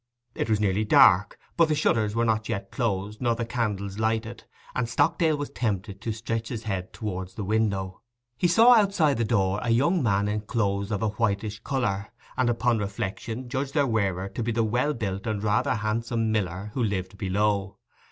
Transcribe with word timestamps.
It 0.33 0.49
was 0.49 0.59
nearly 0.59 0.83
dark, 0.83 1.37
but 1.55 1.67
the 1.67 1.75
shutters 1.75 2.15
were 2.15 2.25
not 2.25 2.49
yet 2.49 2.71
closed, 2.71 3.21
nor 3.21 3.35
the 3.35 3.45
candles 3.45 3.99
lighted; 3.99 4.45
and 4.73 4.89
Stockdale 4.89 5.37
was 5.37 5.51
tempted 5.51 6.01
to 6.01 6.11
stretch 6.11 6.49
his 6.49 6.63
head 6.63 6.91
towards 6.91 7.35
the 7.35 7.43
window. 7.43 8.01
He 8.35 8.47
saw 8.47 8.73
outside 8.73 9.17
the 9.19 9.23
door 9.23 9.59
a 9.61 9.69
young 9.69 10.01
man 10.01 10.27
in 10.27 10.41
clothes 10.41 10.91
of 10.91 11.03
a 11.03 11.09
whitish 11.09 11.59
colour, 11.59 12.07
and 12.35 12.49
upon 12.49 12.79
reflection 12.79 13.47
judged 13.47 13.75
their 13.75 13.85
wearer 13.85 14.27
to 14.29 14.41
be 14.41 14.51
the 14.51 14.63
well 14.63 14.95
built 14.95 15.27
and 15.27 15.43
rather 15.43 15.75
handsome 15.75 16.31
miller 16.31 16.71
who 16.73 16.83
lived 16.83 17.19
below. 17.19 17.77